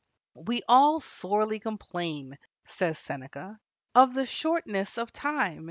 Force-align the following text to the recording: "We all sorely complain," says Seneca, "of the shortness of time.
"We 0.47 0.63
all 0.67 0.99
sorely 0.99 1.59
complain," 1.59 2.39
says 2.65 2.97
Seneca, 2.97 3.59
"of 3.93 4.15
the 4.15 4.25
shortness 4.25 4.97
of 4.97 5.13
time. 5.13 5.59